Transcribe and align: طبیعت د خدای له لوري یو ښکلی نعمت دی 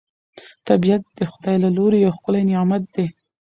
طبیعت 0.67 1.01
د 1.17 1.19
خدای 1.31 1.55
له 1.63 1.69
لوري 1.77 1.97
یو 2.05 2.11
ښکلی 2.17 2.41
نعمت 2.49 2.83
دی 2.95 3.05